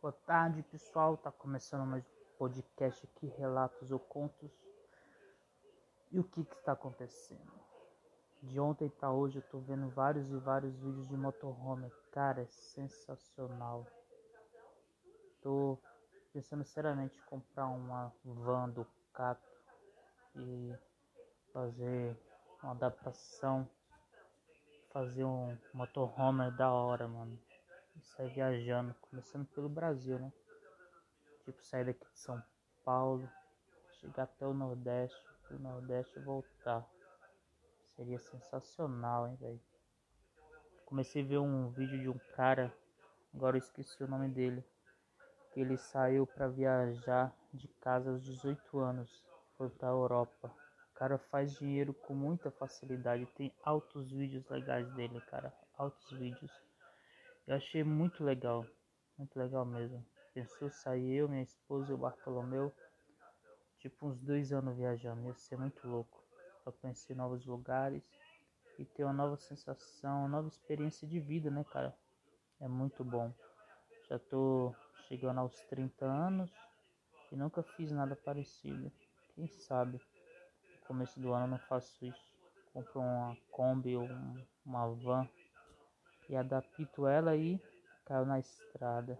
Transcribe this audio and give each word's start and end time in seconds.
Boa 0.00 0.12
tarde, 0.24 0.62
pessoal. 0.62 1.18
Tá 1.18 1.30
começando 1.30 1.84
mais 1.84 2.02
um 2.02 2.38
podcast 2.38 3.04
aqui, 3.04 3.26
relatos 3.36 3.92
ou 3.92 3.98
contos. 3.98 4.50
E 6.10 6.18
o 6.18 6.24
que 6.24 6.46
que 6.46 6.54
está 6.54 6.72
acontecendo? 6.72 7.52
De 8.42 8.58
ontem 8.58 8.88
para 8.88 9.12
hoje 9.12 9.36
eu 9.36 9.42
tô 9.42 9.58
vendo 9.58 9.90
vários 9.90 10.30
e 10.30 10.38
vários 10.38 10.74
vídeos 10.78 11.06
de 11.06 11.16
motorhome. 11.16 11.92
Cara, 12.10 12.40
é 12.40 12.46
sensacional. 12.46 13.86
Tô 15.42 15.78
pensando 16.32 16.64
seriamente 16.64 17.18
em 17.18 17.24
comprar 17.26 17.66
uma 17.66 18.10
van 18.24 18.70
do 18.70 18.86
Cato 19.12 19.46
e 20.36 20.74
fazer 21.52 22.16
uma 22.64 22.72
adaptação, 22.72 23.68
fazer 24.92 25.24
um 25.24 25.56
motorhome 25.72 26.50
da 26.52 26.70
hora, 26.70 27.06
mano 27.06 27.38
sair 28.00 28.30
viajando, 28.30 28.94
começando 29.00 29.46
pelo 29.46 29.68
Brasil, 29.68 30.18
né? 30.18 30.32
Tipo, 31.44 31.62
sair 31.62 31.84
daqui 31.84 32.04
de 32.12 32.18
São 32.18 32.42
Paulo, 32.84 33.28
chegar 34.00 34.24
até 34.24 34.46
o 34.46 34.54
Nordeste, 34.54 35.26
do 35.50 35.58
Nordeste 35.58 36.18
voltar. 36.20 36.88
Seria 37.96 38.18
sensacional, 38.18 39.28
hein, 39.28 39.36
velho? 39.36 39.60
Comecei 40.84 41.22
a 41.22 41.26
ver 41.26 41.38
um 41.38 41.70
vídeo 41.70 42.00
de 42.00 42.08
um 42.08 42.18
cara, 42.34 42.74
agora 43.32 43.56
eu 43.56 43.58
esqueci 43.58 44.02
o 44.02 44.08
nome 44.08 44.28
dele, 44.28 44.64
que 45.52 45.60
ele 45.60 45.76
saiu 45.76 46.26
para 46.26 46.48
viajar 46.48 47.34
de 47.52 47.68
casa 47.68 48.10
aos 48.10 48.22
18 48.22 48.78
anos, 48.78 49.24
foi 49.56 49.68
pra 49.70 49.88
Europa. 49.88 50.63
Cara 50.94 51.18
faz 51.18 51.52
dinheiro 51.58 51.92
com 51.92 52.14
muita 52.14 52.50
facilidade, 52.52 53.26
tem 53.34 53.52
altos 53.62 54.12
vídeos 54.12 54.48
legais 54.48 54.88
dele, 54.94 55.20
cara, 55.22 55.52
altos 55.76 56.10
vídeos. 56.12 56.52
Eu 57.46 57.56
achei 57.56 57.82
muito 57.82 58.22
legal, 58.22 58.64
muito 59.18 59.36
legal 59.36 59.66
mesmo. 59.66 60.06
Pensou 60.32 60.70
sair 60.70 61.16
eu, 61.16 61.28
minha 61.28 61.42
esposa 61.42 61.90
e 61.90 61.94
o 61.94 61.98
Bartolomeu, 61.98 62.72
tipo 63.78 64.06
uns 64.06 64.20
dois 64.20 64.52
anos 64.52 64.76
viajando, 64.76 65.26
ia 65.26 65.34
ser 65.34 65.58
muito 65.58 65.86
louco. 65.86 66.22
Pra 66.62 66.72
conhecer 66.72 67.14
novos 67.14 67.44
lugares 67.44 68.02
e 68.78 68.84
ter 68.84 69.04
uma 69.04 69.12
nova 69.12 69.36
sensação, 69.36 70.20
uma 70.20 70.28
nova 70.28 70.48
experiência 70.48 71.06
de 71.06 71.20
vida, 71.20 71.50
né, 71.50 71.64
cara? 71.64 71.94
É 72.60 72.68
muito 72.68 73.04
bom. 73.04 73.32
Já 74.08 74.18
tô 74.18 74.74
chegando 75.08 75.40
aos 75.40 75.60
30 75.64 76.06
anos 76.06 76.50
e 77.30 77.36
nunca 77.36 77.62
fiz 77.62 77.90
nada 77.90 78.16
parecido. 78.16 78.90
Quem 79.34 79.46
sabe 79.48 80.00
começo 80.86 81.18
do 81.20 81.32
ano 81.32 81.46
eu 81.46 81.50
não 81.50 81.58
faço 81.58 82.04
isso. 82.04 82.34
Compro 82.72 83.00
uma 83.00 83.36
Kombi 83.50 83.96
ou 83.96 84.08
uma 84.64 84.88
van 84.88 85.28
e 86.28 86.36
adapto 86.36 87.06
ela 87.06 87.36
e 87.36 87.60
caiu 88.04 88.26
na 88.26 88.38
estrada 88.38 89.18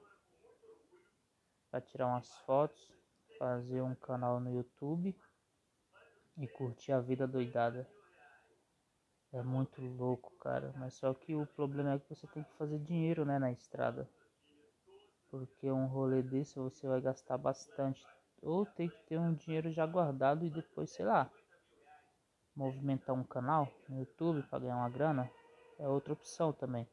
para 1.70 1.80
tirar 1.80 2.06
umas 2.06 2.28
fotos, 2.46 2.88
fazer 3.38 3.82
um 3.82 3.94
canal 3.96 4.38
no 4.38 4.50
YouTube 4.54 5.14
e 6.38 6.46
curtir 6.48 6.92
a 6.92 7.00
vida 7.00 7.26
doidada. 7.26 7.86
É 9.32 9.42
muito 9.42 9.80
louco, 9.80 10.32
cara. 10.38 10.72
Mas 10.76 10.94
só 10.94 11.12
que 11.12 11.34
o 11.34 11.44
problema 11.46 11.94
é 11.94 11.98
que 11.98 12.08
você 12.08 12.26
tem 12.28 12.44
que 12.44 12.52
fazer 12.56 12.78
dinheiro, 12.78 13.24
né, 13.24 13.38
na 13.38 13.50
estrada. 13.50 14.08
Porque 15.28 15.70
um 15.70 15.86
rolê 15.86 16.22
desse 16.22 16.58
você 16.58 16.86
vai 16.86 17.00
gastar 17.00 17.36
bastante. 17.36 18.06
Ou 18.40 18.64
tem 18.64 18.88
que 18.88 18.98
ter 19.08 19.18
um 19.18 19.34
dinheiro 19.34 19.72
já 19.72 19.84
guardado 19.86 20.44
e 20.44 20.50
depois, 20.50 20.90
sei 20.90 21.04
lá, 21.04 21.28
movimentar 22.56 23.14
um 23.14 23.24
canal 23.24 23.68
no 23.88 23.98
YouTube 23.98 24.42
para 24.44 24.60
ganhar 24.60 24.76
uma 24.76 24.88
grana. 24.88 25.30
É 25.78 25.88
outra 25.88 26.12
opção 26.12 26.52
também. 26.52 26.86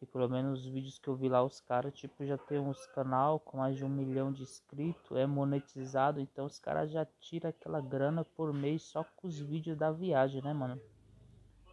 E 0.00 0.06
pelo 0.06 0.28
menos 0.28 0.60
os 0.60 0.66
vídeos 0.66 0.98
que 0.98 1.08
eu 1.08 1.14
vi 1.14 1.28
lá, 1.28 1.42
os 1.42 1.60
caras, 1.60 1.94
tipo, 1.94 2.24
já 2.26 2.36
tem 2.36 2.58
uns 2.58 2.86
canal 2.88 3.40
com 3.40 3.56
mais 3.56 3.76
de 3.76 3.84
um 3.84 3.88
milhão 3.88 4.32
de 4.32 4.42
inscritos, 4.42 5.16
é 5.16 5.26
monetizado, 5.26 6.20
então 6.20 6.44
os 6.44 6.58
caras 6.58 6.90
já 6.90 7.06
tiram 7.20 7.48
aquela 7.48 7.80
grana 7.80 8.24
por 8.24 8.52
mês 8.52 8.82
só 8.82 9.04
com 9.16 9.26
os 9.26 9.38
vídeos 9.38 9.78
da 9.78 9.90
viagem, 9.90 10.42
né, 10.42 10.52
mano? 10.52 10.80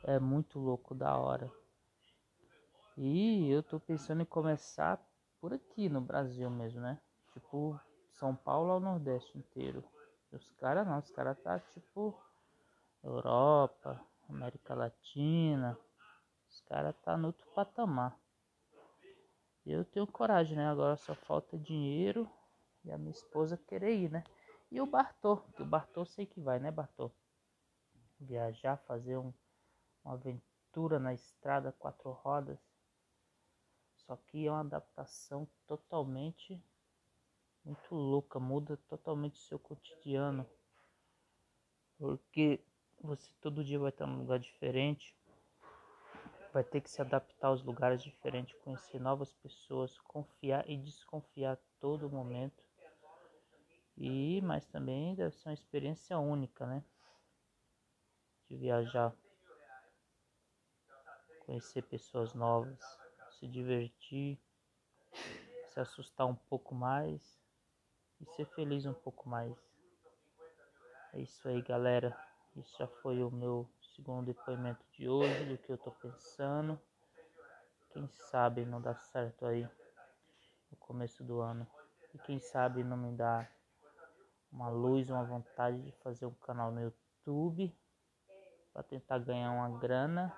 É 0.04 0.20
muito 0.20 0.60
louco, 0.60 0.96
da 0.96 1.18
hora. 1.18 1.52
E 2.98 3.50
eu 3.50 3.62
tô 3.62 3.80
pensando 3.80 4.22
em 4.22 4.26
começar 4.26 5.00
por 5.40 5.54
aqui 5.54 5.90
no 5.90 6.02
Brasil 6.02 6.50
mesmo, 6.50 6.80
né? 6.82 7.00
Tipo, 7.34 7.80
São 8.12 8.36
Paulo 8.36 8.72
ao 8.72 8.80
Nordeste 8.80 9.38
inteiro. 9.38 9.84
Os 10.32 10.50
caras 10.52 10.88
não, 10.88 11.00
os 11.00 11.10
caras 11.12 11.38
tá 11.42 11.60
tipo 11.60 12.18
Europa, 13.04 14.06
América 14.30 14.74
Latina. 14.74 15.78
Os 16.50 16.62
caras 16.62 16.96
tá 17.04 17.18
no 17.18 17.28
outro 17.28 17.46
patamar. 17.54 18.20
Eu 19.66 19.86
tenho 19.86 20.08
coragem, 20.08 20.58
né? 20.58 20.68
Agora 20.68 20.98
só 20.98 21.14
falta 21.14 21.58
dinheiro 21.58 22.30
e 22.84 22.92
a 22.92 22.98
minha 22.98 23.12
esposa 23.12 23.58
querer 23.58 23.96
ir, 23.96 24.12
né? 24.12 24.24
E 24.72 24.82
o 24.82 24.86
Bartô, 24.86 25.38
que 25.56 25.62
o 25.62 25.66
Bartô 25.66 26.06
sei 26.06 26.26
que 26.26 26.40
vai, 26.40 26.60
né, 26.60 26.72
Bartô? 26.72 27.12
Viajar, 28.20 28.78
fazer 28.78 29.18
um, 29.18 29.34
uma 30.04 30.14
aventura 30.14 31.00
na 31.00 31.14
estrada 31.14 31.72
quatro 31.72 32.12
rodas. 32.12 32.60
Só 33.96 34.16
que 34.16 34.48
é 34.48 34.52
uma 34.52 34.62
adaptação 34.62 35.48
totalmente 35.68 36.64
muito 37.64 37.94
louca, 37.94 38.40
muda 38.40 38.78
totalmente 38.88 39.36
o 39.36 39.44
seu 39.44 39.60
cotidiano. 39.60 40.46
Porque 41.98 42.64
você 43.04 43.32
todo 43.42 43.64
dia 43.64 43.80
vai 43.80 43.90
estar 43.90 44.06
num 44.06 44.20
lugar 44.20 44.40
diferente, 44.40 45.16
vai 46.54 46.64
ter 46.64 46.82
que 46.82 46.90
se 46.90 47.02
adaptar 47.02 47.48
aos 47.48 47.64
lugares 47.64 48.04
diferentes, 48.04 48.58
conhecer 48.62 49.00
novas 49.00 49.34
pessoas, 49.34 49.98
confiar 50.00 50.70
e 50.70 50.78
desconfiar 50.78 51.58
todo 51.80 52.10
momento. 52.10 52.64
E 53.98 54.42
mas 54.42 54.66
também 54.66 55.16
deve 55.16 55.36
ser 55.36 55.50
uma 55.50 55.54
experiência 55.54 56.18
única, 56.20 56.66
né? 56.66 56.84
De 58.50 58.58
viajar, 58.58 59.14
conhecer 61.40 61.84
pessoas 61.84 62.34
novas, 62.34 62.80
se 63.40 63.48
divertir, 63.48 64.40
se 65.68 65.80
assustar 65.80 66.28
um 66.28 66.36
pouco 66.36 66.76
mais 66.76 67.40
e 68.20 68.26
ser 68.26 68.46
feliz 68.46 68.86
um 68.86 68.94
pouco 68.94 69.30
mais. 69.30 69.58
É 71.14 71.20
isso 71.20 71.48
aí, 71.48 71.62
galera. 71.62 72.31
Isso 72.56 72.78
já 72.78 72.88
foi 72.88 73.24
o 73.24 73.32
meu 73.32 73.70
segundo 73.96 74.26
depoimento 74.26 74.84
de 74.92 75.08
hoje, 75.08 75.46
do 75.46 75.58
que 75.58 75.72
eu 75.72 75.78
tô 75.78 75.92
pensando. 75.92 76.80
Quem 77.94 78.08
sabe 78.10 78.66
não 78.66 78.82
dá 78.82 78.94
certo 78.96 79.46
aí 79.46 79.68
no 80.70 80.78
começo 80.78 81.24
do 81.24 81.40
ano. 81.40 81.66
E 82.14 82.18
quem 82.20 82.40
sabe 82.40 82.84
não 82.84 82.98
me 82.98 83.16
dá 83.16 83.50
uma 84.52 84.70
luz, 84.70 85.10
uma 85.10 85.24
vontade 85.24 85.82
de 85.82 85.92
fazer 86.04 86.26
um 86.26 86.34
canal 86.34 86.72
no 86.72 86.82
YouTube 86.82 87.74
para 88.74 88.84
tentar 88.84 89.20
ganhar 89.20 89.52
uma 89.52 89.80
grana. 89.80 90.36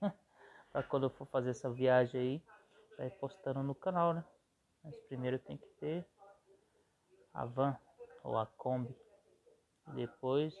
para 0.72 0.82
quando 0.82 1.04
eu 1.04 1.10
for 1.10 1.26
fazer 1.26 1.50
essa 1.50 1.70
viagem 1.70 2.20
aí, 2.20 2.42
já 2.96 3.06
ir 3.06 3.10
postando 3.12 3.62
no 3.62 3.76
canal, 3.76 4.12
né? 4.12 4.24
Mas 4.82 4.96
primeiro 5.02 5.38
tem 5.38 5.56
que 5.56 5.68
ter 5.78 6.04
a 7.32 7.44
van 7.44 7.76
ou 8.24 8.36
a 8.36 8.46
Kombi. 8.46 8.94
Depois 9.94 10.54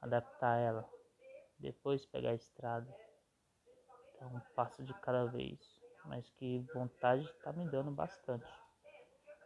adaptar 0.00 0.56
ela 0.58 0.88
depois 1.58 2.06
pegar 2.06 2.30
a 2.30 2.34
estrada. 2.34 2.94
É 4.20 4.26
um 4.26 4.40
passo 4.54 4.82
de 4.82 4.94
cada 5.00 5.26
vez, 5.26 5.58
mas 6.04 6.28
que 6.30 6.60
vontade 6.74 7.24
está 7.24 7.52
me 7.52 7.68
dando 7.68 7.90
bastante. 7.90 8.46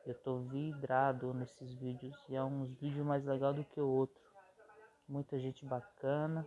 Eu 0.04 0.14
tô 0.14 0.40
vidrado 0.40 1.32
nesses 1.32 1.74
vídeos 1.74 2.16
e 2.28 2.34
é 2.34 2.42
uns 2.42 2.72
vídeos 2.74 3.06
mais 3.06 3.24
legal 3.24 3.54
do 3.54 3.64
que 3.64 3.80
o 3.80 3.88
outro. 3.88 4.20
Muita 5.08 5.38
gente 5.38 5.64
bacana. 5.64 6.46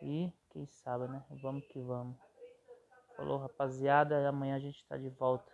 E 0.00 0.32
quem 0.50 0.66
sabe, 0.66 1.08
né? 1.08 1.24
Vamos 1.42 1.66
que 1.66 1.80
vamos. 1.80 2.16
Falou, 3.16 3.38
rapaziada. 3.38 4.26
Amanhã 4.28 4.56
a 4.56 4.60
gente 4.60 4.84
tá 4.86 4.96
de 4.96 5.08
volta. 5.10 5.52